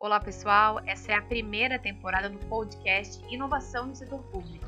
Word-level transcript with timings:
Olá 0.00 0.20
pessoal, 0.20 0.80
essa 0.86 1.10
é 1.10 1.14
a 1.16 1.20
primeira 1.20 1.76
temporada 1.76 2.30
do 2.30 2.38
podcast 2.46 3.20
Inovação 3.34 3.86
no 3.86 3.96
Setor 3.96 4.22
Público. 4.30 4.64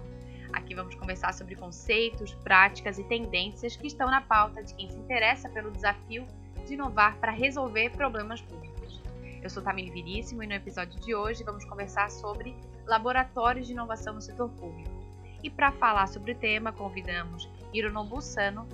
Aqui 0.53 0.75
vamos 0.75 0.97
conversar 0.97 1.33
sobre 1.33 1.55
conceitos, 1.55 2.35
práticas 2.35 2.99
e 2.99 3.05
tendências 3.05 3.77
que 3.77 3.87
estão 3.87 4.11
na 4.11 4.21
pauta 4.21 4.61
de 4.61 4.75
quem 4.75 4.91
se 4.91 4.99
interessa 4.99 5.49
pelo 5.49 5.71
desafio 5.71 6.27
de 6.67 6.75
inovar 6.75 7.17
para 7.19 7.31
resolver 7.31 7.91
problemas 7.91 8.41
públicos. 8.41 9.01
Eu 9.41 9.49
sou 9.49 9.63
Tamile 9.63 9.93
Viríssimo 9.93 10.43
e 10.43 10.49
no 10.49 10.53
episódio 10.53 10.99
de 10.99 11.15
hoje 11.15 11.45
vamos 11.45 11.65
conversar 11.65 12.11
sobre 12.11 12.57
laboratórios 12.85 13.69
de 13.69 13.73
inovação 13.73 14.15
no 14.15 14.21
setor 14.21 14.51
público. 14.51 14.91
E 15.45 15.49
para 15.49 15.71
falar 15.71 16.09
sobre 16.09 16.33
o 16.33 16.37
tema, 16.37 16.73
convidamos 16.73 17.49
Hironobu 17.73 18.21
Sano, 18.21 18.67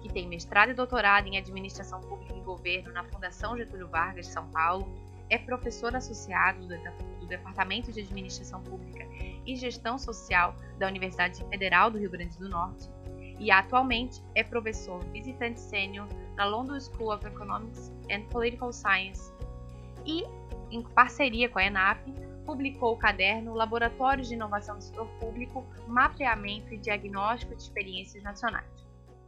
que 0.00 0.08
tem 0.12 0.28
mestrado 0.28 0.70
e 0.70 0.74
doutorado 0.74 1.26
em 1.26 1.36
Administração 1.36 2.00
Pública 2.02 2.36
e 2.36 2.40
Governo 2.40 2.92
na 2.92 3.02
Fundação 3.02 3.56
Getúlio 3.56 3.88
Vargas 3.88 4.28
de 4.28 4.32
São 4.32 4.46
Paulo, 4.52 4.88
é 5.30 5.38
professor 5.38 5.94
associado 5.94 6.66
do 6.66 7.26
Departamento 7.26 7.92
de 7.92 8.00
Administração 8.00 8.62
Pública 8.62 9.06
e 9.46 9.56
Gestão 9.56 9.98
Social 9.98 10.54
da 10.78 10.86
Universidade 10.86 11.44
Federal 11.48 11.90
do 11.90 11.98
Rio 11.98 12.10
Grande 12.10 12.38
do 12.38 12.48
Norte 12.48 12.88
e 13.38 13.50
atualmente 13.50 14.22
é 14.34 14.42
professor 14.42 15.04
visitante 15.06 15.60
sênior 15.60 16.06
na 16.36 16.44
London 16.44 16.78
School 16.80 17.12
of 17.12 17.26
Economics 17.26 17.92
and 18.10 18.22
Political 18.28 18.72
Science 18.72 19.32
e, 20.06 20.24
em 20.70 20.82
parceria 20.82 21.48
com 21.48 21.58
a 21.58 21.64
ENAP, 21.64 22.00
publicou 22.44 22.92
o 22.92 22.98
caderno 22.98 23.54
Laboratórios 23.54 24.28
de 24.28 24.34
Inovação 24.34 24.76
do 24.76 24.84
Setor 24.84 25.08
Público, 25.18 25.66
Mapeamento 25.88 26.74
e 26.74 26.78
Diagnóstico 26.78 27.54
de 27.54 27.62
Experiências 27.62 28.22
Nacionais. 28.22 28.68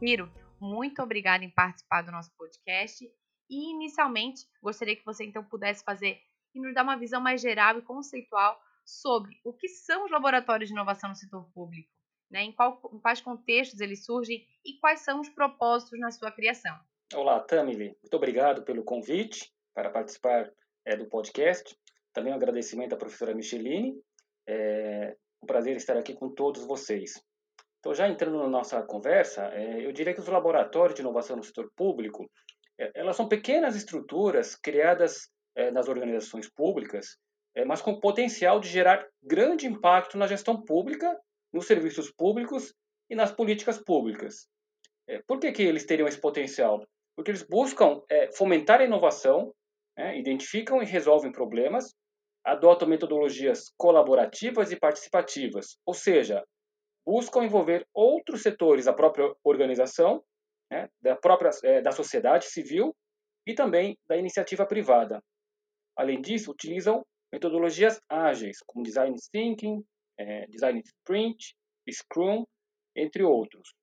Hiro, 0.01 0.31
muito 0.59 1.01
obrigada 1.01 1.43
em 1.43 1.49
participar 1.49 2.03
do 2.03 2.11
nosso 2.11 2.31
podcast. 2.37 3.09
E, 3.49 3.71
inicialmente, 3.71 4.45
gostaria 4.61 4.95
que 4.95 5.05
você 5.05 5.25
então 5.25 5.43
pudesse 5.43 5.83
fazer 5.83 6.19
e 6.53 6.59
nos 6.59 6.73
dar 6.73 6.83
uma 6.83 6.97
visão 6.97 7.21
mais 7.21 7.41
geral 7.41 7.77
e 7.77 7.81
conceitual 7.81 8.59
sobre 8.85 9.39
o 9.43 9.53
que 9.53 9.67
são 9.67 10.05
os 10.05 10.11
laboratórios 10.11 10.69
de 10.69 10.73
inovação 10.73 11.09
no 11.09 11.15
setor 11.15 11.49
público, 11.53 11.89
né? 12.31 12.43
em, 12.43 12.51
qual, 12.51 12.79
em 12.93 12.99
quais 12.99 13.21
contextos 13.21 13.79
eles 13.79 14.05
surgem 14.05 14.45
e 14.65 14.79
quais 14.79 15.01
são 15.01 15.19
os 15.19 15.29
propósitos 15.29 15.99
na 15.99 16.11
sua 16.11 16.31
criação. 16.31 16.77
Olá, 17.13 17.39
Tamile. 17.39 17.97
Muito 18.01 18.13
obrigado 18.15 18.63
pelo 18.63 18.83
convite 18.83 19.51
para 19.73 19.89
participar 19.89 20.51
é, 20.85 20.95
do 20.95 21.05
podcast. 21.05 21.77
Também 22.13 22.33
um 22.33 22.35
agradecimento 22.35 22.93
à 22.93 22.97
professora 22.97 23.35
Micheline. 23.35 24.01
É 24.47 25.15
um 25.41 25.45
prazer 25.45 25.75
estar 25.75 25.97
aqui 25.97 26.13
com 26.13 26.29
todos 26.29 26.65
vocês. 26.65 27.21
Então, 27.79 27.93
já 27.93 28.09
entrando 28.09 28.39
na 28.39 28.49
nossa 28.49 28.81
conversa, 28.81 29.45
é, 29.53 29.85
eu 29.85 29.91
diria 29.91 30.13
que 30.13 30.19
os 30.19 30.27
laboratórios 30.27 30.95
de 30.95 31.01
inovação 31.01 31.37
no 31.37 31.43
setor 31.43 31.71
público, 31.75 32.29
elas 32.95 33.15
são 33.15 33.27
pequenas 33.27 33.75
estruturas 33.75 34.55
criadas 34.55 35.29
é, 35.55 35.71
nas 35.71 35.87
organizações 35.87 36.49
públicas, 36.49 37.17
é, 37.55 37.65
mas 37.65 37.81
com 37.81 37.99
potencial 37.99 38.59
de 38.59 38.69
gerar 38.69 39.05
grande 39.23 39.65
impacto 39.65 40.17
na 40.17 40.27
gestão 40.27 40.63
pública, 40.63 41.19
nos 41.51 41.65
serviços 41.65 42.11
públicos 42.11 42.73
e 43.09 43.15
nas 43.15 43.31
políticas 43.31 43.79
públicas. 43.79 44.47
É, 45.07 45.21
por 45.27 45.39
que, 45.39 45.51
que 45.51 45.63
eles 45.63 45.85
teriam 45.85 46.07
esse 46.07 46.19
potencial? 46.19 46.85
Porque 47.15 47.31
eles 47.31 47.41
buscam 47.41 48.01
é, 48.09 48.31
fomentar 48.31 48.81
a 48.81 48.85
inovação, 48.85 49.53
né, 49.97 50.19
identificam 50.19 50.81
e 50.83 50.85
resolvem 50.85 51.31
problemas, 51.31 51.95
adotam 52.43 52.87
metodologias 52.87 53.71
colaborativas 53.75 54.71
e 54.71 54.79
participativas, 54.79 55.77
ou 55.85 55.93
seja, 55.93 56.43
buscam 57.05 57.43
envolver 57.43 57.87
outros 57.93 58.43
setores 58.43 58.85
da 58.85 58.93
própria 58.93 59.33
organização, 59.43 60.23
né, 60.71 60.89
da 61.01 61.15
própria 61.15 61.49
é, 61.63 61.81
da 61.81 61.91
sociedade 61.91 62.45
civil 62.45 62.95
e 63.45 63.53
também 63.53 63.97
da 64.07 64.17
iniciativa 64.17 64.65
privada. 64.65 65.23
Além 65.95 66.21
disso, 66.21 66.51
utilizam 66.51 67.05
metodologias 67.31 67.99
ágeis, 68.09 68.57
como 68.65 68.83
design 68.83 69.15
thinking, 69.31 69.83
é, 70.19 70.45
design 70.47 70.79
sprint, 70.79 71.55
Scrum, 71.89 72.45
entre 72.95 73.23
outros. 73.23 73.73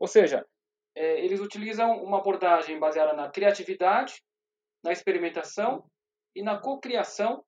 Ou 0.00 0.08
seja, 0.08 0.44
é, 0.96 1.24
eles 1.24 1.40
utilizam 1.40 2.02
uma 2.02 2.18
abordagem 2.18 2.78
baseada 2.78 3.12
na 3.12 3.30
criatividade, 3.30 4.20
na 4.84 4.92
experimentação 4.92 5.88
e 6.34 6.42
na 6.42 6.58
cocriação 6.60 7.44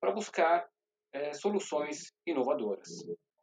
para 0.00 0.12
buscar 0.12 0.68
soluções 1.34 2.10
inovadoras. 2.26 2.88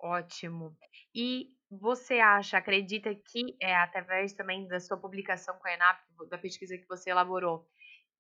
Ótimo. 0.02 0.76
E 1.14 1.52
você 1.70 2.20
acha, 2.20 2.58
acredita 2.58 3.14
que, 3.14 3.56
é, 3.62 3.76
através 3.76 4.34
também 4.34 4.68
da 4.68 4.80
sua 4.80 4.98
publicação 4.98 5.58
com 5.58 5.68
a 5.68 5.74
ENAP, 5.74 6.00
da 6.30 6.38
pesquisa 6.38 6.78
que 6.78 6.88
você 6.88 7.12
elaborou, 7.12 7.68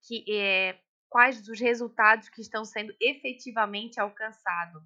que 0.08 0.24
é, 0.32 0.80
quais 1.10 1.48
os 1.48 1.60
resultados 1.60 2.30
que 2.30 2.42
estão 2.42 2.64
sendo 2.64 2.94
efetivamente 3.02 4.00
alcançados? 4.00 4.84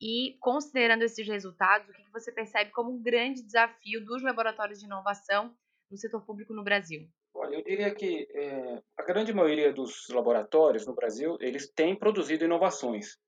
E, 0.00 0.36
considerando 0.40 1.02
esses 1.02 1.26
resultados, 1.26 1.88
o 1.88 1.92
que 1.92 2.10
você 2.10 2.32
percebe 2.32 2.70
como 2.70 2.90
um 2.90 3.02
grande 3.02 3.42
desafio 3.42 4.04
dos 4.04 4.22
laboratórios 4.22 4.80
de 4.80 4.86
inovação 4.86 5.54
no 5.90 5.96
setor 5.96 6.24
público 6.24 6.54
no 6.54 6.64
Brasil? 6.64 7.06
Olha, 7.34 7.56
eu 7.56 7.62
diria 7.62 7.94
que 7.94 8.26
é, 8.34 8.82
a 8.96 9.02
grande 9.04 9.32
maioria 9.32 9.72
dos 9.72 10.08
laboratórios 10.08 10.86
no 10.86 10.94
Brasil, 10.94 11.36
eles 11.40 11.70
têm 11.70 11.94
produzido 11.94 12.44
inovações. 12.44 13.18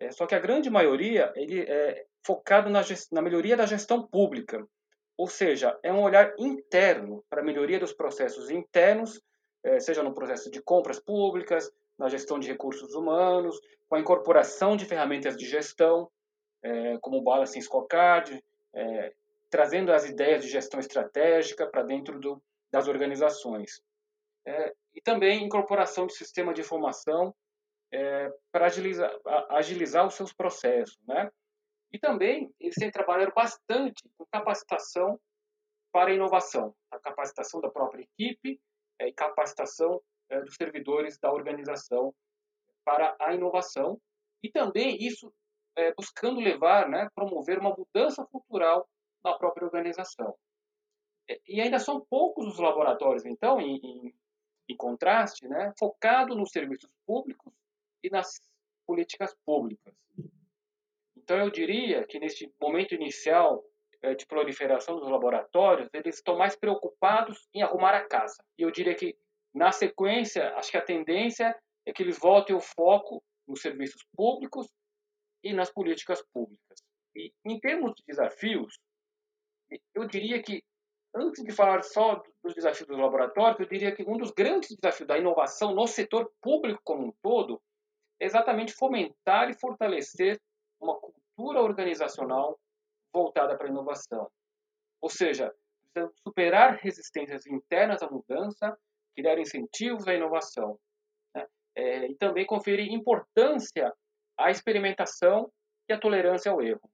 É, 0.00 0.10
só 0.12 0.26
que 0.26 0.34
a 0.34 0.38
grande 0.38 0.70
maioria 0.70 1.32
ele 1.34 1.60
é 1.62 2.06
focado 2.24 2.70
na, 2.70 2.82
na 3.12 3.22
melhoria 3.22 3.56
da 3.56 3.66
gestão 3.66 4.06
pública, 4.06 4.66
ou 5.16 5.26
seja, 5.26 5.78
é 5.82 5.92
um 5.92 6.02
olhar 6.02 6.32
interno 6.38 7.24
para 7.28 7.40
a 7.40 7.44
melhoria 7.44 7.80
dos 7.80 7.92
processos 7.92 8.50
internos, 8.50 9.20
é, 9.64 9.80
seja 9.80 10.02
no 10.02 10.14
processo 10.14 10.50
de 10.50 10.62
compras 10.62 11.00
públicas, 11.00 11.70
na 11.98 12.08
gestão 12.08 12.38
de 12.38 12.46
recursos 12.46 12.94
humanos, 12.94 13.58
com 13.88 13.96
a 13.96 14.00
incorporação 14.00 14.76
de 14.76 14.84
ferramentas 14.84 15.36
de 15.36 15.44
gestão, 15.44 16.08
é, 16.62 16.96
como 16.98 17.18
o 17.18 17.22
Balancing 17.22 17.60
Scorecard, 17.60 18.42
é, 18.74 19.12
trazendo 19.50 19.92
as 19.92 20.04
ideias 20.04 20.42
de 20.42 20.48
gestão 20.48 20.78
estratégica 20.78 21.66
para 21.66 21.82
dentro 21.82 22.20
do, 22.20 22.40
das 22.70 22.86
organizações. 22.86 23.82
É, 24.46 24.72
e 24.94 25.00
também 25.00 25.44
incorporação 25.44 26.06
de 26.06 26.14
sistema 26.14 26.54
de 26.54 26.60
informação 26.60 27.34
é, 27.92 28.32
para 28.52 28.66
agilizar, 28.66 29.10
agilizar 29.50 30.06
os 30.06 30.14
seus 30.14 30.32
processos, 30.32 30.98
né? 31.06 31.30
E 31.92 31.98
também 31.98 32.52
eles 32.60 32.74
têm 32.74 32.90
trabalhado 32.90 33.32
bastante 33.34 34.02
com 34.16 34.26
capacitação 34.30 35.18
para 35.90 36.10
a 36.10 36.14
inovação, 36.14 36.74
a 36.90 36.98
capacitação 36.98 37.60
da 37.60 37.70
própria 37.70 38.02
equipe 38.02 38.60
é, 38.98 39.08
e 39.08 39.12
capacitação 39.12 40.00
é, 40.28 40.40
dos 40.42 40.54
servidores 40.54 41.18
da 41.18 41.32
organização 41.32 42.14
para 42.84 43.16
a 43.20 43.34
inovação 43.34 43.98
e 44.42 44.50
também 44.50 44.96
isso 45.02 45.32
é, 45.76 45.94
buscando 45.94 46.40
levar, 46.40 46.88
né, 46.88 47.08
promover 47.14 47.58
uma 47.58 47.74
mudança 47.74 48.24
cultural 48.26 48.88
na 49.24 49.36
própria 49.36 49.64
organização. 49.64 50.36
É, 51.28 51.40
e 51.46 51.60
ainda 51.60 51.78
são 51.78 52.04
poucos 52.08 52.46
os 52.46 52.58
laboratórios, 52.58 53.24
então, 53.24 53.60
em, 53.60 53.76
em, 53.76 54.14
em 54.68 54.76
contraste, 54.76 55.48
né, 55.48 55.72
focado 55.78 56.34
nos 56.34 56.50
serviços 56.50 56.90
públicos 57.06 57.52
e 58.02 58.10
nas 58.10 58.40
políticas 58.86 59.34
públicas. 59.44 59.94
Então, 61.16 61.38
eu 61.38 61.50
diria 61.50 62.06
que 62.06 62.18
neste 62.18 62.50
momento 62.60 62.94
inicial 62.94 63.62
eh, 64.02 64.14
de 64.14 64.26
proliferação 64.26 64.98
dos 64.98 65.10
laboratórios, 65.10 65.88
eles 65.92 66.16
estão 66.16 66.38
mais 66.38 66.56
preocupados 66.56 67.48
em 67.52 67.62
arrumar 67.62 67.94
a 67.94 68.06
casa. 68.06 68.42
E 68.56 68.62
eu 68.62 68.70
diria 68.70 68.94
que, 68.94 69.16
na 69.54 69.72
sequência, 69.72 70.54
acho 70.54 70.70
que 70.70 70.76
a 70.76 70.84
tendência 70.84 71.54
é 71.84 71.92
que 71.92 72.02
eles 72.02 72.18
voltem 72.18 72.54
o 72.54 72.60
foco 72.60 73.22
nos 73.46 73.60
serviços 73.60 74.02
públicos 74.16 74.68
e 75.42 75.52
nas 75.52 75.70
políticas 75.70 76.22
públicas. 76.32 76.80
E, 77.14 77.32
em 77.44 77.58
termos 77.58 77.92
de 77.96 78.04
desafios, 78.06 78.78
eu 79.94 80.06
diria 80.06 80.42
que, 80.42 80.62
antes 81.14 81.42
de 81.42 81.52
falar 81.52 81.82
só 81.82 82.22
dos 82.42 82.54
desafios 82.54 82.86
dos 82.86 82.98
laboratórios, 82.98 83.58
eu 83.60 83.66
diria 83.66 83.94
que 83.94 84.02
um 84.02 84.16
dos 84.16 84.30
grandes 84.30 84.76
desafios 84.76 85.06
da 85.06 85.18
inovação 85.18 85.74
no 85.74 85.86
setor 85.86 86.30
público 86.40 86.80
como 86.84 87.08
um 87.08 87.12
todo 87.22 87.60
exatamente 88.20 88.72
fomentar 88.72 89.50
e 89.50 89.58
fortalecer 89.58 90.40
uma 90.80 90.98
cultura 90.98 91.60
organizacional 91.60 92.58
voltada 93.12 93.56
para 93.56 93.66
a 93.66 93.70
inovação. 93.70 94.30
Ou 95.00 95.08
seja, 95.08 95.54
superar 96.22 96.76
resistências 96.76 97.46
internas 97.46 98.02
à 98.02 98.10
mudança, 98.10 98.76
criar 99.16 99.38
incentivos 99.38 100.06
à 100.06 100.14
inovação. 100.14 100.78
Né? 101.34 101.46
É, 101.76 102.06
e 102.06 102.14
também 102.16 102.46
conferir 102.46 102.92
importância 102.92 103.92
à 104.36 104.50
experimentação 104.50 105.50
e 105.88 105.92
à 105.92 105.98
tolerância 105.98 106.50
ao 106.50 106.62
erro, 106.62 106.90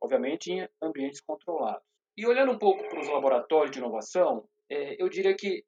obviamente 0.00 0.52
em 0.52 0.68
ambientes 0.80 1.20
controlados. 1.20 1.86
E 2.16 2.26
olhando 2.26 2.52
um 2.52 2.58
pouco 2.58 2.86
para 2.88 3.00
os 3.00 3.08
laboratórios 3.08 3.70
de 3.70 3.78
inovação, 3.78 4.48
é, 4.68 5.02
eu 5.02 5.08
diria 5.08 5.34
que 5.34 5.64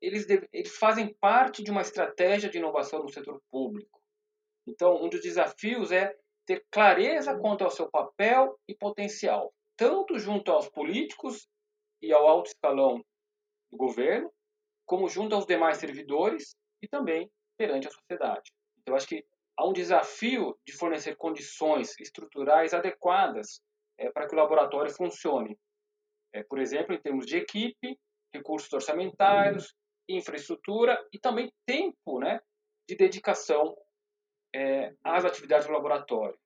eles, 0.00 0.26
eles 0.52 0.76
fazem 0.76 1.12
parte 1.14 1.62
de 1.62 1.70
uma 1.70 1.80
estratégia 1.80 2.50
de 2.50 2.58
inovação 2.58 3.02
no 3.02 3.08
setor 3.08 3.40
público. 3.50 4.00
Então, 4.66 5.02
um 5.02 5.08
dos 5.08 5.20
desafios 5.20 5.92
é 5.92 6.14
ter 6.46 6.64
clareza 6.70 7.38
quanto 7.38 7.64
ao 7.64 7.70
seu 7.70 7.90
papel 7.90 8.58
e 8.68 8.74
potencial, 8.74 9.52
tanto 9.76 10.18
junto 10.18 10.50
aos 10.50 10.68
políticos 10.68 11.48
e 12.02 12.12
ao 12.12 12.26
alto 12.26 12.48
escalão 12.48 13.04
do 13.70 13.76
governo, 13.76 14.30
como 14.86 15.08
junto 15.08 15.34
aos 15.34 15.46
demais 15.46 15.78
servidores 15.78 16.54
e 16.82 16.88
também 16.88 17.30
perante 17.56 17.88
a 17.88 17.90
sociedade. 17.90 18.52
Então, 18.80 18.94
acho 18.94 19.08
que 19.08 19.24
há 19.56 19.66
um 19.66 19.72
desafio 19.72 20.58
de 20.66 20.76
fornecer 20.76 21.16
condições 21.16 21.98
estruturais 21.98 22.74
adequadas 22.74 23.60
é, 23.98 24.10
para 24.10 24.26
que 24.26 24.34
o 24.34 24.38
laboratório 24.38 24.92
funcione. 24.92 25.58
É, 26.32 26.42
por 26.42 26.58
exemplo, 26.58 26.94
em 26.94 27.00
termos 27.00 27.26
de 27.26 27.36
equipe, 27.36 27.98
recursos 28.34 28.72
orçamentários, 28.72 29.74
infraestrutura 30.08 31.02
e 31.12 31.18
também 31.18 31.50
tempo 31.64 32.18
né, 32.18 32.40
de 32.88 32.96
dedicação 32.96 33.74
é, 34.54 34.94
às 35.02 35.24
atividades 35.24 35.66
do 35.66 35.72
laboratório. 35.72 36.38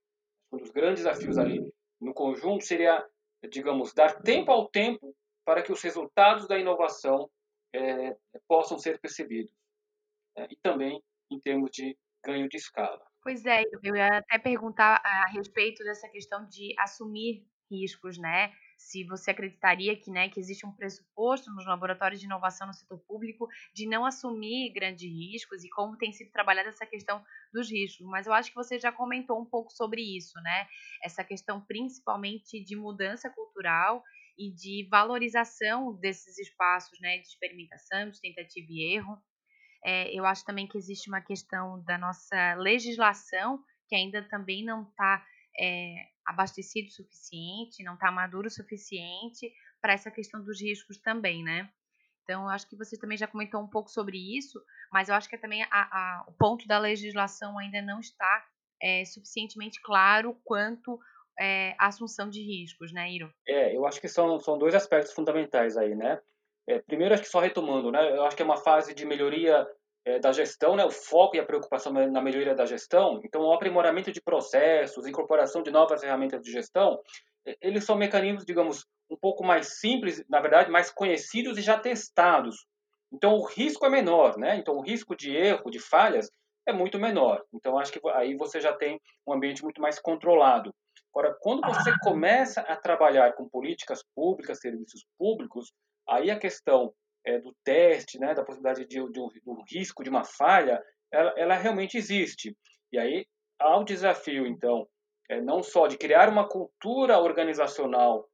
Um 0.51 0.57
dos 0.57 0.71
grandes 0.71 1.05
desafios 1.05 1.37
ali 1.37 1.73
no 2.01 2.15
conjunto 2.15 2.65
seria, 2.65 3.07
digamos, 3.51 3.93
dar 3.93 4.23
tempo 4.23 4.51
ao 4.51 4.69
tempo 4.69 5.15
para 5.45 5.63
que 5.63 5.73
os 5.73 5.83
resultados 5.83 6.49
da 6.49 6.59
inovação 6.59 7.31
é, 7.75 8.17
possam 8.49 8.79
ser 8.79 8.99
percebidos. 8.99 9.53
É, 10.37 10.47
e 10.51 10.57
também 10.63 11.03
em 11.31 11.39
termos 11.39 11.71
de 11.71 11.97
ganho 12.25 12.49
de 12.49 12.57
escala. 12.57 13.01
Pois 13.23 13.45
é, 13.45 13.63
eu 13.83 13.95
ia 13.95 14.19
até 14.19 14.39
perguntar 14.39 15.03
a 15.05 15.27
respeito 15.31 15.85
dessa 15.85 16.09
questão 16.09 16.47
de 16.47 16.75
assumir 16.79 17.47
riscos, 17.71 18.17
né? 18.19 18.53
Se 18.79 19.05
você 19.05 19.33
acreditaria 19.33 19.97
que, 19.97 20.11
né, 20.11 20.29
que 20.29 20.39
existe 20.39 20.65
um 20.65 20.73
pressuposto 20.73 21.51
nos 21.53 21.67
laboratórios 21.67 22.21
de 22.21 22.27
inovação 22.27 22.69
no 22.69 22.73
setor 22.73 22.99
público 23.01 23.49
de 23.75 23.87
não 23.87 24.07
assumir 24.07 24.73
grandes 24.73 25.11
riscos 25.11 25.65
e 25.65 25.69
como 25.69 25.99
tem 25.99 26.13
sido 26.13 26.31
trabalhada 26.31 26.69
essa 26.69 26.87
questão 26.87 27.23
dos 27.53 27.69
riscos. 27.71 28.07
Mas 28.07 28.27
eu 28.27 28.33
acho 28.33 28.51
que 28.51 28.57
você 28.57 28.79
já 28.79 28.93
comentou 28.93 29.41
um 29.41 29.45
pouco 29.45 29.73
sobre 29.73 30.01
isso, 30.01 30.41
né? 30.41 30.69
Essa 31.03 31.25
questão 31.25 31.61
principalmente 31.61 32.63
de 32.63 32.77
mudança 32.77 33.29
cultural 33.29 34.03
e 34.39 34.55
de 34.55 34.87
valorização 34.89 35.93
desses 35.99 36.39
espaços, 36.39 36.99
né, 37.01 37.19
de 37.19 37.27
experimentação, 37.27 38.09
de 38.09 38.21
tentativa 38.21 38.67
e 38.71 38.95
erro. 38.95 39.21
É, 39.85 40.13
eu 40.17 40.25
acho 40.25 40.45
também 40.45 40.67
que 40.69 40.79
existe 40.79 41.09
uma 41.09 41.21
questão 41.21 41.83
da 41.85 41.99
nossa 41.99 42.55
legislação 42.55 43.63
que 43.89 43.97
ainda 43.97 44.23
também 44.29 44.65
não 44.65 44.83
está 44.83 45.25
é, 45.59 45.95
abastecido 46.29 46.89
o 46.89 46.93
suficiente, 46.93 47.83
não 47.83 47.95
está 47.95 48.11
maduro 48.13 48.49
o 48.49 48.51
suficiente 48.51 49.53
para 49.81 49.95
essa 49.95 50.11
questão 50.11 50.43
dos 50.45 50.61
riscos 50.61 50.99
também, 50.99 51.43
né? 51.43 51.71
Então, 52.23 52.43
eu 52.43 52.49
acho 52.51 52.69
que 52.69 52.77
você 52.77 52.99
também 52.99 53.17
já 53.17 53.27
comentou 53.27 53.59
um 53.59 53.67
pouco 53.67 53.91
sobre 53.91 54.19
isso, 54.37 54.63
mas 54.93 55.09
eu 55.09 55.15
acho 55.15 55.29
que 55.29 55.39
também 55.39 55.63
a, 55.63 55.69
a, 55.71 56.25
o 56.29 56.33
ponto 56.33 56.69
da 56.69 56.79
legislação 56.79 57.59
ainda 57.59 57.81
não 57.81 58.01
está 58.01 58.45
é, 58.83 59.03
suficientemente 59.07 59.81
claro 59.81 60.39
quanto 60.45 61.01
é, 61.41 61.75
a 61.79 61.87
assunção 61.87 62.29
de 62.29 62.43
riscos, 62.43 62.93
né, 62.93 63.11
Iro? 63.11 63.33
É, 63.47 63.75
eu 63.75 63.87
acho 63.87 63.99
que 63.99 64.09
são, 64.09 64.39
são 64.41 64.59
dois 64.59 64.75
aspectos 64.75 65.15
fundamentais 65.15 65.79
aí, 65.79 65.95
né? 65.95 66.21
É, 66.67 66.79
primeiro, 66.81 67.15
acho 67.15 67.23
que 67.23 67.31
só 67.31 67.41
retomando, 67.41 67.91
né? 67.91 68.11
Eu 68.11 68.25
acho 68.25 68.37
que 68.37 68.43
é 68.43 68.45
uma 68.45 68.59
fase 68.59 68.95
de 68.95 69.07
melhoria 69.07 69.67
é, 70.09 70.19
da 70.19 70.33
gestão, 70.33 70.75
né? 70.75 70.85
O 70.85 70.91
foco 70.91 71.37
e 71.37 71.41
a 71.41 71.45
preocupação 71.45 71.93
na 71.93 72.21
melhoria 72.21 72.55
da 72.55 72.65
gestão. 72.65 73.21
Então, 73.25 73.43
o 73.43 73.53
aprimoramento 73.53 74.11
de 74.11 74.21
processos, 74.21 75.07
incorporação 75.07 75.63
de 75.63 75.71
novas 75.71 76.01
ferramentas 76.01 76.43
de 76.43 76.51
gestão, 76.51 77.01
é, 77.47 77.57
eles 77.61 77.85
são 77.85 77.97
mecanismos, 77.97 78.45
digamos, 78.45 78.87
um 79.11 79.17
pouco 79.17 79.45
mais 79.45 79.79
simples, 79.79 80.25
na 80.29 80.41
verdade, 80.41 80.71
mais 80.71 80.91
conhecidos 80.91 81.59
e 81.59 81.63
já 81.63 81.79
testados. 81.79 82.67
Então, 83.13 83.35
o 83.35 83.45
risco 83.45 83.87
é 83.87 83.91
menor, 83.91 84.39
né? 84.39 84.57
Então, 84.57 84.75
o 84.75 84.83
risco 84.83 85.17
de 85.17 85.35
erro, 85.35 85.71
de 85.71 85.79
falhas, 85.79 86.31
é 86.67 86.73
muito 86.73 86.99
menor. 86.99 87.43
Então, 87.55 87.79
acho 87.79 87.93
que 87.93 88.01
aí 88.11 88.37
você 88.37 88.61
já 88.61 88.73
tem 88.73 89.01
um 89.27 89.33
ambiente 89.33 89.63
muito 89.63 89.81
mais 89.81 89.99
controlado. 89.99 90.75
Agora, 91.15 91.37
quando 91.41 91.67
você 91.67 91.93
começa 92.01 92.61
a 92.61 92.77
trabalhar 92.77 93.33
com 93.33 93.49
políticas 93.49 94.03
públicas, 94.15 94.61
serviços 94.61 95.05
públicos, 95.19 95.73
Aí 96.09 96.31
a 96.31 96.39
questão 96.39 96.93
é, 97.29 97.39
do 97.39 97.55
teste, 97.63 98.19
né, 98.19 98.33
da 98.33 98.43
possibilidade 98.43 98.87
de, 98.87 99.13
de, 99.13 99.21
um, 99.47 99.63
risco 99.71 100.03
de 100.03 100.09
uma 100.09 100.25
falha, 100.25 100.83
ela, 101.13 101.35
ela, 101.37 101.55
realmente 101.57 101.99
existe. 101.99 102.57
E 102.91 102.99
aí 102.99 103.27
há 103.59 103.77
o 103.77 103.85
desafio, 103.85 104.47
então, 104.47 104.89
é, 105.29 105.39
não 105.41 105.63
só 105.63 105.87
de 105.87 105.99
criar 105.99 106.31
uma 106.31 106.49
cultura 106.49 107.19
organizacional 107.19 108.27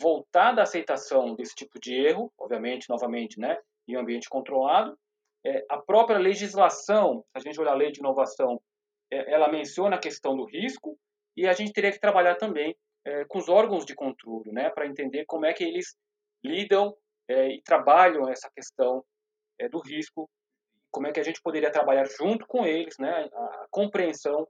voltada 0.00 0.60
à 0.60 0.62
aceitação 0.62 1.34
desse 1.34 1.56
tipo 1.56 1.80
de 1.80 1.92
erro, 1.92 2.32
obviamente, 2.38 2.88
novamente, 2.88 3.38
né, 3.40 3.58
em 3.88 3.96
ambiente 3.96 4.28
controlado, 4.28 4.96
é, 5.44 5.64
a 5.68 5.78
própria 5.78 6.18
legislação, 6.18 7.24
a 7.34 7.40
gente 7.40 7.60
olhar 7.60 7.72
a 7.72 7.76
lei 7.76 7.90
de 7.90 7.98
inovação, 7.98 8.60
é, 9.10 9.32
ela 9.32 9.50
menciona 9.50 9.96
a 9.96 10.00
questão 10.00 10.36
do 10.36 10.44
risco 10.44 10.96
e 11.36 11.48
a 11.48 11.52
gente 11.52 11.72
teria 11.72 11.90
que 11.90 11.98
trabalhar 11.98 12.36
também 12.36 12.76
é, 13.04 13.24
com 13.24 13.38
os 13.38 13.48
órgãos 13.48 13.84
de 13.84 13.94
controle, 13.94 14.52
né, 14.52 14.70
para 14.70 14.86
entender 14.86 15.24
como 15.24 15.46
é 15.46 15.52
que 15.52 15.64
eles 15.64 15.96
lidam 16.44 16.94
é, 17.30 17.48
e 17.48 17.62
trabalham 17.62 18.28
essa 18.28 18.50
questão 18.50 19.04
é, 19.58 19.68
do 19.68 19.78
risco, 19.78 20.28
como 20.90 21.06
é 21.06 21.12
que 21.12 21.20
a 21.20 21.22
gente 21.22 21.40
poderia 21.40 21.70
trabalhar 21.70 22.04
junto 22.04 22.44
com 22.46 22.66
eles, 22.66 22.98
né, 22.98 23.28
a 23.32 23.66
compreensão 23.70 24.42
de 24.42 24.48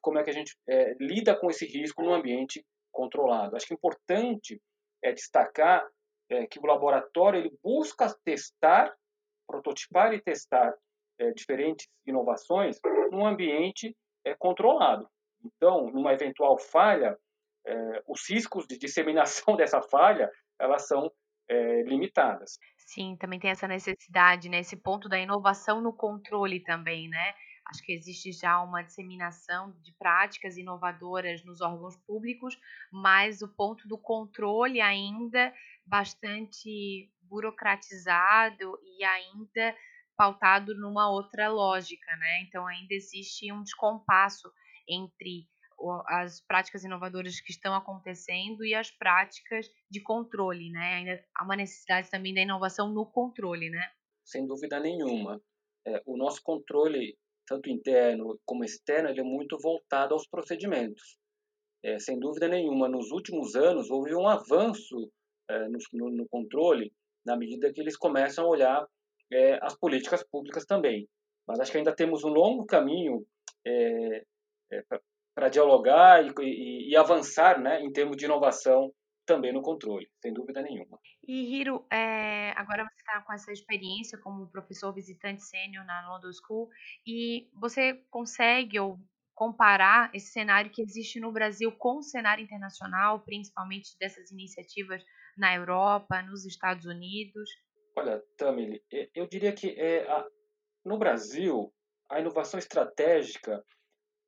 como 0.00 0.18
é 0.18 0.22
que 0.22 0.30
a 0.30 0.32
gente 0.32 0.56
é, 0.68 0.94
lida 1.00 1.34
com 1.34 1.50
esse 1.50 1.66
risco 1.66 2.02
num 2.02 2.14
ambiente 2.14 2.64
controlado. 2.92 3.56
Acho 3.56 3.66
que 3.66 3.74
é 3.74 3.76
importante 3.76 4.62
é 5.02 5.12
destacar 5.12 5.84
é, 6.30 6.46
que 6.46 6.60
o 6.60 6.66
laboratório 6.66 7.40
ele 7.40 7.58
busca 7.62 8.14
testar, 8.24 8.94
prototipar 9.46 10.14
e 10.14 10.22
testar 10.22 10.72
é, 11.18 11.32
diferentes 11.32 11.88
inovações 12.06 12.78
num 13.10 13.26
ambiente 13.26 13.96
controlado. 14.38 15.08
Então, 15.44 15.90
numa 15.92 16.12
eventual 16.12 16.58
falha, 16.58 17.16
os 18.08 18.28
riscos 18.28 18.66
de 18.66 18.76
disseminação 18.76 19.54
dessa 19.56 19.80
falha 19.80 20.30
elas 20.58 20.86
são 20.86 21.12
é, 21.48 21.82
limitadas. 21.82 22.58
Sim, 22.76 23.16
também 23.16 23.38
tem 23.38 23.50
essa 23.50 23.66
necessidade, 23.68 24.48
né? 24.48 24.60
Esse 24.60 24.76
ponto 24.76 25.08
da 25.08 25.18
inovação 25.18 25.80
no 25.80 25.92
controle 25.92 26.60
também, 26.60 27.08
né? 27.08 27.34
Acho 27.68 27.82
que 27.82 27.92
existe 27.92 28.30
já 28.32 28.60
uma 28.62 28.82
disseminação 28.82 29.72
de 29.82 29.92
práticas 29.98 30.56
inovadoras 30.56 31.44
nos 31.44 31.60
órgãos 31.60 31.96
públicos, 32.06 32.56
mas 32.92 33.42
o 33.42 33.48
ponto 33.48 33.88
do 33.88 33.98
controle 33.98 34.80
ainda 34.80 35.52
bastante 35.84 37.10
burocratizado 37.22 38.78
e 38.84 39.04
ainda 39.04 39.76
pautado 40.16 40.74
numa 40.76 41.10
outra 41.10 41.48
lógica, 41.48 42.14
né? 42.16 42.42
Então 42.42 42.66
ainda 42.66 42.94
existe 42.94 43.52
um 43.52 43.62
descompasso 43.62 44.50
entre 44.88 45.48
as 46.06 46.40
práticas 46.40 46.84
inovadoras 46.84 47.40
que 47.40 47.52
estão 47.52 47.74
acontecendo 47.74 48.64
e 48.64 48.74
as 48.74 48.90
práticas 48.90 49.68
de 49.90 50.02
controle, 50.02 50.70
né? 50.70 50.94
Ainda 50.94 51.24
há 51.36 51.44
uma 51.44 51.56
necessidade 51.56 52.10
também 52.10 52.34
da 52.34 52.40
inovação 52.40 52.92
no 52.92 53.06
controle, 53.06 53.70
né? 53.70 53.90
Sem 54.24 54.46
dúvida 54.46 54.80
nenhuma. 54.80 55.40
É, 55.86 56.02
o 56.06 56.16
nosso 56.16 56.42
controle, 56.42 57.16
tanto 57.46 57.70
interno 57.70 58.38
como 58.44 58.64
externo, 58.64 59.08
ele 59.08 59.20
é 59.20 59.24
muito 59.24 59.58
voltado 59.58 60.14
aos 60.14 60.26
procedimentos. 60.26 61.18
É, 61.84 61.98
sem 61.98 62.18
dúvida 62.18 62.48
nenhuma, 62.48 62.88
nos 62.88 63.10
últimos 63.12 63.54
anos 63.54 63.90
houve 63.90 64.14
um 64.14 64.26
avanço 64.26 65.10
é, 65.48 65.68
no, 65.68 65.78
no, 65.92 66.10
no, 66.10 66.28
controle, 66.28 66.92
na 67.24 67.36
medida 67.36 67.72
que 67.72 67.80
eles 67.80 67.96
começam 67.96 68.44
a 68.44 68.48
olhar 68.48 68.86
é, 69.32 69.58
as 69.62 69.78
políticas 69.78 70.24
públicas 70.24 70.64
também. 70.64 71.08
Mas 71.46 71.60
acho 71.60 71.70
que 71.70 71.78
ainda 71.78 71.94
temos 71.94 72.24
um 72.24 72.28
longo 72.28 72.66
caminho 72.66 73.24
é, 73.64 74.24
é, 74.72 74.82
para 75.36 75.50
dialogar 75.50 76.24
e, 76.24 76.32
e, 76.40 76.92
e, 76.92 76.96
avançar 76.96 77.60
né, 77.60 77.82
em 77.82 77.92
termos 77.92 78.16
de 78.16 78.24
inovação 78.24 78.90
também 79.26 79.52
no 79.52 79.60
controle, 79.60 80.08
sem 80.22 80.32
dúvida 80.32 80.62
nenhuma. 80.62 80.98
E 81.28 81.54
Hiro, 81.54 81.84
é, 81.92 82.52
agora 82.56 82.84
você 82.84 83.00
está 83.00 83.20
com 83.20 83.32
essa 83.34 83.52
experiência 83.52 84.18
como 84.18 84.50
professor 84.50 84.94
visitante 84.94 85.42
sênior 85.42 85.84
na 85.84 86.08
London 86.08 86.30
School 86.32 86.70
e 87.06 87.50
você 87.52 88.02
consegue 88.08 88.80
ou 88.80 88.98
comparar 89.34 90.10
esse 90.14 90.32
cenário 90.32 90.70
que 90.70 90.80
existe 90.80 91.20
no 91.20 91.30
Brasil 91.30 91.70
com 91.70 91.98
o 91.98 92.02
cenário 92.02 92.42
internacional, 92.42 93.20
principalmente 93.20 93.90
dessas 93.98 94.30
iniciativas 94.30 95.04
na 95.36 95.54
Europa, 95.54 96.22
nos 96.22 96.46
Estados 96.46 96.86
Unidos? 96.86 97.50
Olha, 97.94 98.22
Tamili, 98.38 98.82
eu 99.14 99.26
diria 99.26 99.52
que 99.52 99.78
é, 99.78 100.10
a, 100.10 100.26
no 100.82 100.96
Brasil 100.96 101.70
a 102.08 102.20
inovação 102.20 102.58
estratégica 102.58 103.62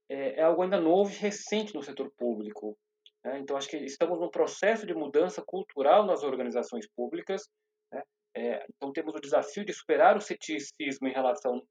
é, 0.08 0.40
é 0.40 0.42
algo 0.42 0.62
ainda 0.62 0.80
novo 0.80 1.10
e 1.10 1.16
recente 1.16 1.74
no 1.74 1.82
setor 1.82 2.10
público. 2.16 2.76
Né? 3.24 3.38
Então, 3.40 3.56
acho 3.56 3.68
que 3.68 3.76
estamos 3.76 4.18
num 4.18 4.30
processo 4.30 4.86
de 4.86 4.94
mudança 4.94 5.42
cultural 5.44 6.06
nas 6.06 6.22
organizações 6.22 6.86
públicas. 6.96 7.48
Né? 7.92 8.02
É, 8.36 8.66
então, 8.74 8.92
temos 8.92 9.14
o 9.14 9.20
desafio 9.20 9.64
de 9.64 9.72
superar 9.72 10.16
o 10.16 10.20
ceticismo 10.20 11.08
em 11.08 11.12
relação 11.12 11.62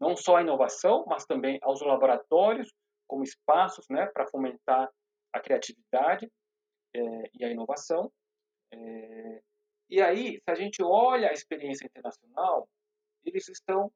não 0.00 0.16
só 0.16 0.36
à 0.36 0.42
inovação, 0.42 1.04
mas 1.06 1.26
também 1.26 1.58
aos 1.62 1.80
laboratórios 1.82 2.72
como 3.06 3.22
espaços 3.22 3.84
né, 3.90 4.06
para 4.06 4.26
fomentar 4.28 4.88
a 5.32 5.40
criatividade 5.40 6.30
é, 6.94 7.00
e 7.34 7.44
a 7.44 7.50
inovação. 7.50 8.10
É, 8.72 9.42
e 9.90 10.00
aí, 10.00 10.38
se 10.38 10.50
a 10.50 10.54
gente 10.54 10.82
olha 10.82 11.28
a 11.28 11.32
experiência 11.32 11.84
internacional, 11.84 12.68
eles 13.24 13.48
estão 13.48 13.92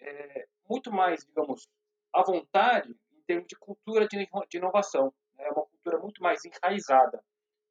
é, 0.00 0.46
muito 0.68 0.92
mais, 0.92 1.24
digamos, 1.24 1.66
à 2.12 2.22
vontade 2.22 2.94
termos 3.30 3.46
de 3.46 3.56
cultura 3.56 4.08
de, 4.08 4.28
de 4.48 4.56
inovação. 4.58 5.14
Né? 5.36 5.44
É 5.44 5.52
uma 5.52 5.64
cultura 5.66 5.98
muito 6.00 6.20
mais 6.20 6.44
enraizada. 6.44 7.22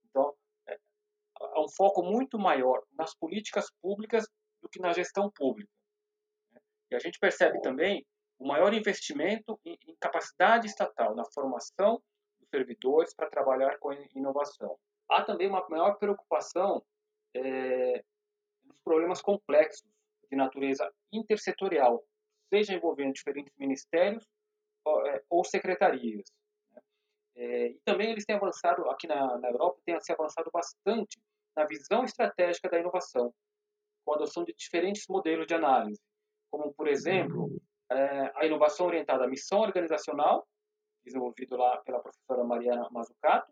Então, 0.06 0.34
é, 0.70 0.80
há 1.38 1.62
um 1.62 1.68
foco 1.68 2.02
muito 2.02 2.40
maior 2.40 2.82
nas 2.94 3.14
políticas 3.14 3.70
públicas 3.82 4.26
do 4.62 4.70
que 4.70 4.80
na 4.80 4.94
gestão 4.94 5.30
pública. 5.30 5.70
Né? 6.54 6.62
E 6.92 6.96
a 6.96 7.00
gente 7.00 7.20
percebe 7.20 7.62
também 7.62 8.06
o 8.38 8.48
maior 8.48 8.74
investimento 8.74 9.60
em, 9.66 9.78
em 9.86 9.96
capacidade 10.00 10.68
estatal, 10.68 11.14
na 11.14 11.26
formação 11.26 12.02
dos 12.40 12.50
servidores 12.50 13.14
para 13.14 13.30
trabalhar 13.30 13.78
com 13.80 13.92
inovação. 14.16 14.80
Há 15.10 15.24
também 15.24 15.50
uma 15.50 15.68
maior 15.68 15.96
preocupação 15.96 16.82
é, 17.36 18.02
nos 18.64 18.80
problemas 18.80 19.22
complexos 19.22 19.86
de 20.32 20.38
natureza 20.38 20.90
intersetorial, 21.12 22.02
seja 22.50 22.74
envolvendo 22.74 23.14
diferentes 23.14 23.54
ministérios 23.58 24.26
é, 25.08 25.24
ou 25.30 25.44
secretarias. 25.44 26.32
Né? 26.72 26.82
É, 27.36 27.68
e 27.68 27.80
também 27.86 28.12
eles 28.12 28.26
têm 28.26 28.36
avançado, 28.36 28.90
aqui 28.90 29.08
na, 29.08 29.38
na 29.38 29.50
Europa, 29.50 29.80
têm 29.86 30.00
se 30.02 30.12
avançado 30.12 30.50
bastante 30.52 31.20
na 31.56 31.66
visão 31.66 32.04
estratégica 32.04 32.70
da 32.70 32.80
inovação, 32.80 33.34
com 34.06 34.14
a 34.14 34.16
adoção 34.16 34.44
de 34.44 34.54
diferentes 34.54 35.06
modelos 35.08 35.48
de 35.48 35.54
análise, 35.54 36.02
como, 36.52 36.74
por 36.74 36.88
exemplo, 36.88 37.50
é, 37.92 38.32
a 38.36 38.46
inovação 38.46 38.86
orientada 38.86 39.26
à 39.26 39.28
missão 39.28 39.60
organizacional, 39.60 40.48
desenvolvido 41.04 41.58
lá 41.58 41.78
pela 41.78 42.00
professora 42.00 42.44
Mariana 42.44 42.88
Mazzucato, 42.92 43.52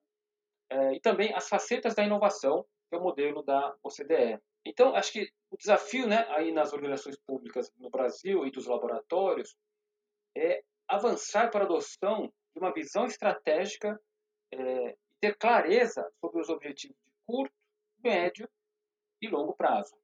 é, 0.70 0.94
e 0.94 1.00
também 1.00 1.34
as 1.34 1.48
facetas 1.48 1.96
da 1.96 2.04
inovação, 2.04 2.66
que 2.90 2.96
é 2.96 2.98
o 2.98 3.04
modelo 3.04 3.42
da 3.42 3.76
OCDE. 3.84 4.40
Então, 4.66 4.96
acho 4.96 5.14
que 5.14 5.32
o 5.50 5.58
desafio 5.58 6.08
né, 6.08 6.26
aí 6.30 6.52
nas 6.52 6.74
organizações 6.74 7.18
públicas 7.26 7.72
no 7.78 7.90
Brasil 7.90 8.46
e 8.46 8.52
dos 8.52 8.68
laboratórios 8.68 9.56
é 10.36 10.64
avançar 10.88 11.50
para 11.50 11.62
a 11.62 11.66
adoção 11.66 12.32
de 12.56 12.60
uma 12.60 12.74
visão 12.74 13.06
estratégica 13.06 14.00
é, 14.52 14.90
e 14.90 14.96
ter 15.20 15.38
clareza 15.38 16.10
sobre 16.20 16.42
os 16.42 16.50
objetivos 16.50 16.98
de 16.98 17.12
curto, 17.26 17.54
médio 18.04 18.50
e 19.22 19.28
longo 19.28 19.54
prazo. 19.56 19.96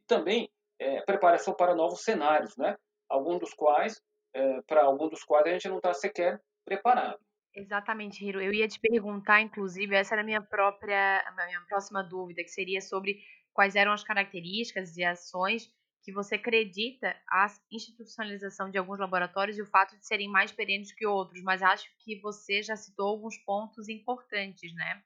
E 0.00 0.04
também 0.06 0.50
é, 0.78 1.00
preparação 1.02 1.54
para 1.54 1.74
novos 1.74 2.02
cenários, 2.02 2.56
né? 2.56 2.76
alguns 3.08 3.38
dos 3.40 3.54
quais, 3.54 4.00
é, 4.34 4.62
para 4.62 4.84
alguns 4.84 5.10
dos 5.10 5.24
quais 5.24 5.46
a 5.46 5.50
gente 5.50 5.68
não 5.68 5.76
está 5.76 5.92
sequer 5.92 6.40
preparado. 6.64 7.18
Exatamente, 7.54 8.24
Hiro. 8.24 8.40
Eu 8.40 8.52
ia 8.52 8.66
te 8.66 8.80
perguntar, 8.80 9.42
inclusive, 9.42 9.94
essa 9.94 10.14
era 10.14 10.22
a 10.22 10.24
minha 10.24 10.40
própria, 10.40 11.20
a 11.20 11.46
minha 11.46 11.60
próxima 11.68 12.02
dúvida, 12.02 12.42
que 12.42 12.48
seria 12.48 12.80
sobre 12.80 13.22
quais 13.52 13.76
eram 13.76 13.92
as 13.92 14.02
características 14.02 14.96
e 14.96 15.04
ações 15.04 15.70
que 16.02 16.12
você 16.12 16.34
acredita 16.34 17.16
a 17.30 17.46
institucionalização 17.70 18.70
de 18.70 18.76
alguns 18.76 18.98
laboratórios 18.98 19.56
e 19.56 19.62
o 19.62 19.66
fato 19.66 19.96
de 19.96 20.06
serem 20.06 20.28
mais 20.28 20.50
perenes 20.50 20.92
que 20.92 21.06
outros, 21.06 21.42
mas 21.42 21.62
acho 21.62 21.88
que 22.00 22.20
você 22.20 22.62
já 22.62 22.76
citou 22.76 23.08
alguns 23.08 23.38
pontos 23.38 23.88
importantes, 23.88 24.74
né? 24.74 25.02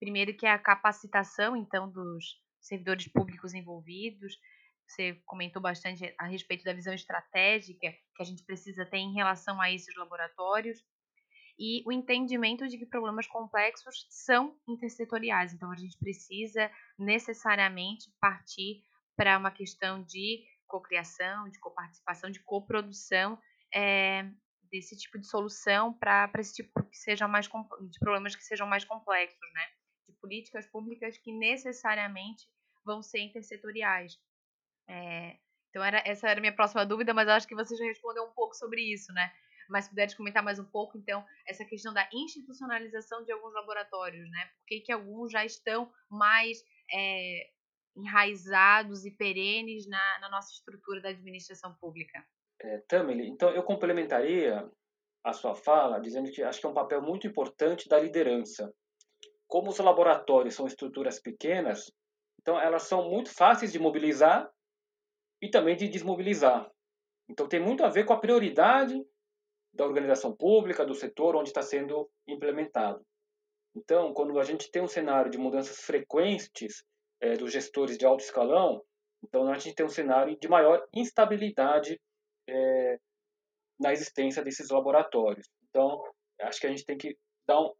Primeiro 0.00 0.34
que 0.36 0.44
é 0.44 0.50
a 0.50 0.58
capacitação, 0.58 1.56
então, 1.56 1.88
dos 1.88 2.42
servidores 2.60 3.06
públicos 3.06 3.54
envolvidos, 3.54 4.36
você 4.86 5.14
comentou 5.24 5.62
bastante 5.62 6.12
a 6.18 6.26
respeito 6.26 6.64
da 6.64 6.72
visão 6.72 6.92
estratégica 6.92 7.92
que 8.14 8.22
a 8.22 8.24
gente 8.24 8.44
precisa 8.44 8.84
ter 8.84 8.98
em 8.98 9.14
relação 9.14 9.60
a 9.60 9.70
esses 9.70 9.94
laboratórios 9.96 10.84
e 11.58 11.82
o 11.86 11.92
entendimento 11.92 12.66
de 12.66 12.78
que 12.78 12.86
problemas 12.86 13.26
complexos 13.26 14.06
são 14.10 14.58
intersetoriais. 14.66 15.52
Então, 15.52 15.70
a 15.70 15.76
gente 15.76 15.96
precisa 15.98 16.70
necessariamente 16.98 18.12
partir 18.20 18.82
para 19.22 19.38
uma 19.38 19.52
questão 19.52 20.02
de 20.02 20.44
cocriação, 20.66 21.48
de 21.48 21.60
coparticipação, 21.60 22.28
de 22.28 22.40
coprodução 22.40 23.38
é, 23.72 24.28
desse 24.68 24.96
tipo 24.96 25.16
de 25.16 25.28
solução 25.28 25.96
para 25.96 26.28
esse 26.40 26.54
tipo 26.54 26.82
que 26.82 26.96
sejam 26.96 27.28
mais 27.28 27.46
de 27.46 27.98
problemas 28.00 28.34
que 28.34 28.42
sejam 28.42 28.66
mais 28.66 28.84
complexos, 28.84 29.38
né? 29.54 29.66
De 30.08 30.14
políticas 30.14 30.66
públicas 30.66 31.16
que 31.18 31.30
necessariamente 31.30 32.48
vão 32.84 33.00
ser 33.00 33.20
intersetoriais. 33.20 34.18
É, 34.88 35.36
então, 35.70 35.84
era, 35.84 36.02
essa 36.04 36.28
era 36.28 36.40
a 36.40 36.42
minha 36.42 36.56
próxima 36.56 36.84
dúvida, 36.84 37.14
mas 37.14 37.28
acho 37.28 37.46
que 37.46 37.54
você 37.54 37.76
já 37.76 37.84
respondeu 37.84 38.24
um 38.24 38.32
pouco 38.32 38.56
sobre 38.56 38.82
isso, 38.92 39.12
né? 39.12 39.32
Mas 39.70 39.84
se 39.84 39.90
puderes 39.90 40.14
comentar 40.14 40.42
mais 40.42 40.58
um 40.58 40.64
pouco, 40.64 40.98
então, 40.98 41.24
essa 41.46 41.64
questão 41.64 41.94
da 41.94 42.08
institucionalização 42.12 43.24
de 43.24 43.30
alguns 43.30 43.54
laboratórios, 43.54 44.28
né? 44.32 44.46
Por 44.46 44.66
que, 44.66 44.80
que 44.80 44.90
alguns 44.90 45.30
já 45.30 45.44
estão 45.44 45.92
mais 46.10 46.58
é, 46.92 47.52
enraizados 47.96 49.04
e 49.04 49.10
perenes 49.10 49.86
na, 49.86 50.18
na, 50.20 50.30
nossa 50.30 50.52
estrutura 50.52 51.00
da 51.00 51.10
administração 51.10 51.74
pública? 51.80 52.24
É, 52.60 52.78
Tamily, 52.88 53.28
então 53.28 53.50
eu 53.50 53.62
complementaria 53.62 54.68
a 55.24 55.32
sua 55.32 55.54
fala 55.54 56.00
dizendo 56.00 56.30
que 56.30 56.42
acho 56.42 56.60
que 56.60 56.66
é 56.66 56.68
um 56.68 56.74
papel 56.74 57.02
muito 57.02 57.26
importante 57.26 57.88
da 57.88 57.98
liderança. 57.98 58.72
Como 59.46 59.70
os 59.70 59.78
laboratórios 59.78 60.54
são 60.54 60.66
estruturas 60.66 61.20
pequenas, 61.20 61.92
então 62.40 62.58
elas 62.58 62.84
são 62.84 63.08
muito 63.08 63.30
fáceis 63.34 63.72
de 63.72 63.78
mobilizar 63.78 64.50
e 65.40 65.50
também 65.50 65.76
de 65.76 65.88
desmobilizar. 65.88 66.70
Então 67.28 67.48
tem 67.48 67.60
muito 67.60 67.84
a 67.84 67.88
ver 67.88 68.04
com 68.04 68.12
a 68.12 68.20
prioridade 68.20 69.00
da 69.72 69.84
organização 69.84 70.34
pública, 70.34 70.84
do 70.84 70.94
setor 70.94 71.36
onde 71.36 71.48
está 71.48 71.62
sendo 71.62 72.10
implementado. 72.26 73.04
Então, 73.74 74.12
quando 74.12 74.38
a 74.38 74.44
gente 74.44 74.70
tem 74.70 74.82
um 74.82 74.88
cenário 74.88 75.30
de 75.30 75.38
mudanças 75.38 75.78
frequentes 75.78 76.84
é, 77.22 77.36
dos 77.36 77.52
gestores 77.52 77.96
de 77.96 78.04
alto 78.04 78.24
escalão, 78.24 78.82
então 79.24 79.48
a 79.48 79.58
gente 79.58 79.76
tem 79.76 79.86
um 79.86 79.90
cenário 79.90 80.36
de 80.38 80.48
maior 80.48 80.84
instabilidade 80.92 81.98
é, 82.48 82.98
na 83.80 83.92
existência 83.92 84.42
desses 84.42 84.68
laboratórios. 84.68 85.48
Então, 85.68 86.02
acho 86.40 86.60
que 86.60 86.66
a 86.66 86.70
gente 86.70 86.84
tem 86.84 86.98
que 86.98 87.16
dar 87.46 87.60
um, 87.60 87.72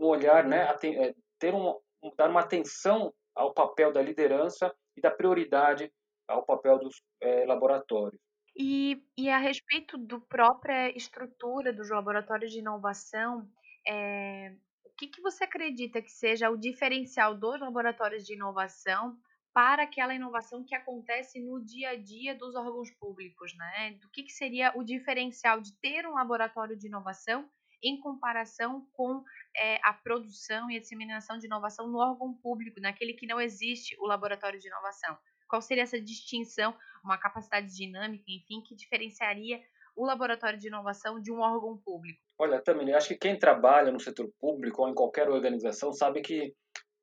um 0.00 0.06
olhar, 0.06 0.44
né, 0.44 0.66
é, 0.82 1.14
ter 1.38 1.54
um, 1.54 1.78
dar 2.16 2.28
uma 2.28 2.40
atenção 2.40 3.14
ao 3.34 3.54
papel 3.54 3.92
da 3.92 4.02
liderança 4.02 4.74
e 4.96 5.00
da 5.00 5.10
prioridade 5.10 5.90
ao 6.28 6.44
papel 6.44 6.78
dos 6.78 7.00
é, 7.20 7.44
laboratórios. 7.46 8.20
E, 8.56 9.02
e 9.16 9.30
a 9.30 9.38
respeito 9.38 9.96
do 9.96 10.20
própria 10.20 10.94
estrutura 10.96 11.72
dos 11.72 11.88
laboratórios 11.90 12.52
de 12.52 12.58
inovação, 12.58 13.48
é, 13.86 14.54
o 14.84 14.90
que, 14.96 15.06
que 15.06 15.20
você 15.20 15.44
acredita 15.44 16.02
que 16.02 16.10
seja 16.10 16.50
o 16.50 16.56
diferencial 16.56 17.36
dos 17.36 17.60
laboratórios 17.60 18.24
de 18.24 18.34
inovação 18.34 19.16
para 19.52 19.82
aquela 19.82 20.14
inovação 20.14 20.64
que 20.64 20.74
acontece 20.74 21.40
no 21.40 21.62
dia 21.62 21.90
a 21.90 21.96
dia 21.96 22.34
dos 22.34 22.54
órgãos 22.54 22.90
públicos, 22.92 23.54
né? 23.54 23.98
Do 24.00 24.08
que, 24.10 24.22
que 24.22 24.32
seria 24.32 24.72
o 24.76 24.82
diferencial 24.82 25.60
de 25.60 25.72
ter 25.78 26.06
um 26.06 26.14
laboratório 26.14 26.76
de 26.76 26.86
inovação 26.86 27.48
em 27.82 27.98
comparação 28.00 28.86
com 28.92 29.22
é, 29.56 29.78
a 29.82 29.92
produção 29.92 30.70
e 30.70 30.76
a 30.76 30.80
disseminação 30.80 31.36
de 31.36 31.46
inovação 31.46 31.88
no 31.88 31.98
órgão 31.98 32.32
público, 32.32 32.80
naquele 32.80 33.12
que 33.12 33.26
não 33.26 33.40
existe 33.40 33.96
o 33.98 34.06
laboratório 34.06 34.58
de 34.58 34.68
inovação? 34.68 35.18
Qual 35.48 35.60
seria 35.60 35.82
essa 35.82 36.00
distinção, 36.00 36.74
uma 37.04 37.18
capacidade 37.18 37.76
dinâmica, 37.76 38.24
enfim, 38.28 38.62
que 38.62 38.74
diferenciaria 38.74 39.60
o 39.94 40.04
laboratório 40.04 40.58
de 40.58 40.68
inovação 40.68 41.20
de 41.20 41.32
um 41.32 41.40
órgão 41.40 41.76
público? 41.78 42.20
Olha, 42.38 42.60
também 42.60 42.92
acho 42.94 43.08
que 43.08 43.16
quem 43.16 43.38
trabalha 43.38 43.92
no 43.92 44.00
setor 44.00 44.30
público 44.40 44.82
ou 44.82 44.88
em 44.88 44.94
qualquer 44.94 45.28
organização 45.28 45.92
sabe 45.92 46.20
que 46.22 46.54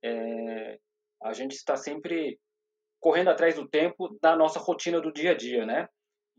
é, 0.03 0.79
a 1.22 1.34
gente 1.34 1.53
está 1.53 1.75
sempre 1.75 2.39
correndo 3.00 3.29
atrás 3.29 3.55
do 3.55 3.67
tempo 3.67 4.17
da 4.22 4.36
nossa 4.36 4.60
rotina 4.60 5.00
do 5.00 5.12
dia 5.12 5.31
a 5.31 5.38
dia, 5.38 5.65
né? 5.65 5.88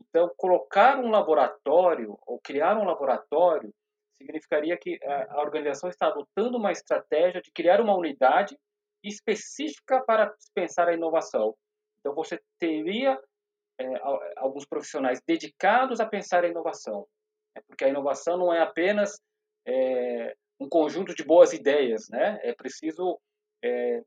Então, 0.09 0.31
colocar 0.37 0.99
um 0.99 1.09
laboratório 1.09 2.17
ou 2.25 2.39
criar 2.39 2.77
um 2.77 2.85
laboratório 2.85 3.73
significaria 4.17 4.77
que 4.77 4.99
a 5.03 5.41
organização 5.41 5.89
está 5.89 6.07
adotando 6.07 6.57
uma 6.57 6.71
estratégia 6.71 7.41
de 7.41 7.51
criar 7.51 7.81
uma 7.81 7.95
unidade 7.95 8.57
específica 9.03 10.03
para 10.03 10.33
pensar 10.53 10.87
a 10.87 10.93
inovação. 10.93 11.55
Então, 11.99 12.13
você 12.13 12.39
teria 12.59 13.19
é, 13.81 14.01
alguns 14.37 14.65
profissionais 14.65 15.21
dedicados 15.25 15.99
a 15.99 16.05
pensar 16.05 16.43
a 16.43 16.47
inovação. 16.47 17.07
Né? 17.55 17.61
Porque 17.67 17.83
a 17.83 17.89
inovação 17.89 18.37
não 18.37 18.53
é 18.53 18.61
apenas 18.61 19.19
é, 19.65 20.35
um 20.59 20.69
conjunto 20.69 21.15
de 21.15 21.23
boas 21.23 21.53
ideias, 21.53 22.07
né? 22.09 22.39
É 22.43 22.53
preciso 22.53 23.19
é, 23.63 24.03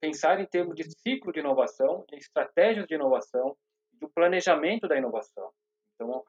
pensar 0.00 0.40
em 0.40 0.46
termos 0.46 0.74
de 0.74 0.84
ciclo 1.00 1.32
de 1.32 1.40
inovação, 1.40 2.04
de 2.08 2.16
estratégias 2.16 2.86
de 2.86 2.94
inovação, 2.94 3.56
do 3.92 4.08
planejamento 4.08 4.88
da 4.88 4.96
inovação. 4.96 5.52
Então, 5.94 6.24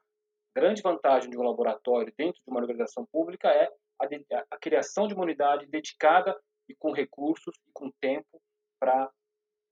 a 0.54 0.60
grande 0.60 0.82
vantagem 0.82 1.30
de 1.30 1.38
um 1.38 1.42
laboratório 1.42 2.12
dentro 2.16 2.40
de 2.42 2.50
uma 2.50 2.60
organização 2.60 3.06
pública 3.06 3.48
é 3.48 3.70
a, 3.98 4.06
de, 4.06 4.24
a 4.30 4.56
criação 4.58 5.08
de 5.08 5.14
uma 5.14 5.22
unidade 5.22 5.66
dedicada 5.66 6.38
e 6.68 6.74
com 6.74 6.92
recursos 6.92 7.54
e 7.66 7.70
com 7.72 7.90
tempo 8.00 8.42
para 8.78 9.10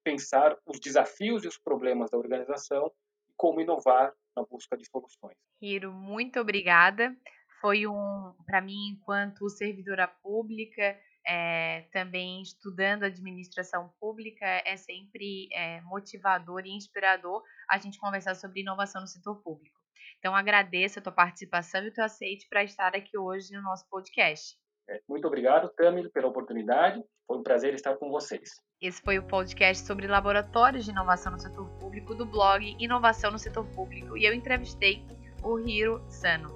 pensar 0.03 0.57
os 0.65 0.81
desafios 0.81 1.45
e 1.45 1.49
os 1.49 1.59
problemas 1.59 2.11
da 2.11 2.17
organização 2.17 2.91
como 3.41 3.59
inovar 3.59 4.13
na 4.37 4.45
busca 4.45 4.77
de 4.77 4.87
soluções. 4.87 5.35
Hiro, 5.63 5.91
muito 5.91 6.39
obrigada. 6.39 7.17
Foi 7.59 7.87
um, 7.87 8.35
para 8.45 8.61
mim, 8.61 8.91
enquanto 8.93 9.49
servidora 9.49 10.07
pública, 10.07 10.95
é, 11.27 11.87
também 11.91 12.43
estudando 12.43 13.05
administração 13.05 13.91
pública, 13.99 14.45
é 14.67 14.77
sempre 14.77 15.49
é, 15.55 15.81
motivador 15.81 16.67
e 16.67 16.77
inspirador 16.77 17.43
a 17.71 17.79
gente 17.79 17.99
conversar 17.99 18.35
sobre 18.35 18.61
inovação 18.61 19.01
no 19.01 19.07
setor 19.07 19.43
público. 19.43 19.81
Então, 20.19 20.37
agradeço 20.37 20.99
a 20.99 21.03
tua 21.03 21.13
participação 21.13 21.83
e 21.83 21.89
o 21.89 21.95
teu 21.95 22.05
aceite 22.05 22.47
para 22.47 22.63
estar 22.63 22.95
aqui 22.95 23.17
hoje 23.17 23.55
no 23.55 23.63
nosso 23.63 23.89
podcast. 23.89 24.55
É, 24.91 25.01
muito 25.09 25.27
obrigado, 25.29 25.71
Tamil, 25.77 26.11
pela 26.11 26.27
oportunidade. 26.27 27.01
Foi 27.25 27.39
um 27.39 27.43
prazer 27.45 27.73
estar 27.75 27.97
com 27.97 28.11
vocês. 28.11 28.51
Esse 28.83 29.01
foi 29.01 29.19
o 29.21 29.23
podcast 29.23 29.87
sobre 29.87 30.09
laboratórios 30.09 30.85
de 30.85 30.91
inovação 30.91 31.31
no 31.31 31.39
setor 31.39 31.69
público 31.79 32.13
do 32.13 32.27
blog 32.27 32.77
Inovação 32.77 33.31
no 33.31 33.39
Setor 33.39 33.65
Público 33.69 34.17
e 34.17 34.25
eu 34.25 34.35
entrevistei 34.35 35.05
o 35.45 35.61
Hiro 35.61 36.03
Sano. 36.09 36.49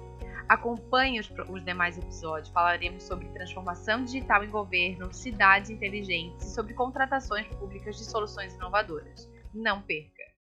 Acompanhe 0.49 1.19
os, 1.19 1.31
os 1.49 1.63
demais 1.63 1.97
episódios. 1.97 2.49
Falaremos 2.49 3.03
sobre 3.03 3.29
transformação 3.29 4.03
digital 4.03 4.43
em 4.43 4.49
governo, 4.49 5.13
cidades 5.13 5.69
inteligentes 5.69 6.45
e 6.45 6.53
sobre 6.53 6.73
contratações 6.73 7.47
públicas 7.55 7.95
de 7.95 8.03
soluções 8.03 8.53
inovadoras. 8.55 9.31
Não 9.53 9.81
perca! 9.81 10.14